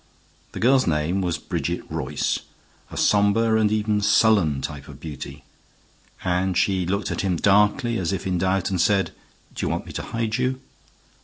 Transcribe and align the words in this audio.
The 0.53 0.59
girl's 0.59 0.87
name 0.87 1.21
was 1.21 1.37
Bridget 1.37 1.83
Royce, 1.87 2.39
a 2.89 2.97
somber 2.97 3.55
and 3.55 3.71
even 3.71 4.01
sullen 4.01 4.59
type 4.59 4.87
of 4.87 4.99
beauty, 4.99 5.43
and 6.23 6.57
she 6.57 6.87
looked 6.87 7.11
at 7.11 7.21
him 7.21 7.35
darkly, 7.35 7.99
as 7.99 8.11
if 8.11 8.25
in 8.25 8.39
doubt, 8.39 8.71
and 8.71 8.81
said, 8.81 9.11
"Do 9.53 9.63
you 9.63 9.69
want 9.69 9.85
me 9.85 9.91
to 9.91 10.01
hide 10.01 10.37
you?" 10.39 10.59